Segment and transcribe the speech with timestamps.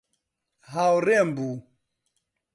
[0.71, 1.55] هاوڕێم بوو.